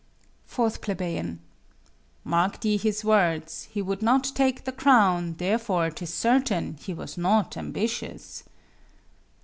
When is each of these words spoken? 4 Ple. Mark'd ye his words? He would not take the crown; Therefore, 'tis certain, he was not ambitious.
4 0.45 0.71
Ple. 0.81 1.37
Mark'd 2.23 2.65
ye 2.65 2.77
his 2.77 3.05
words? 3.05 3.67
He 3.71 3.83
would 3.83 4.01
not 4.01 4.31
take 4.33 4.63
the 4.63 4.71
crown; 4.71 5.35
Therefore, 5.37 5.91
'tis 5.91 6.11
certain, 6.11 6.75
he 6.81 6.91
was 6.91 7.19
not 7.19 7.55
ambitious. 7.55 8.43